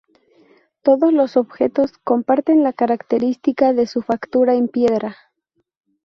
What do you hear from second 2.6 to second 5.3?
la característica de su factura en piedra.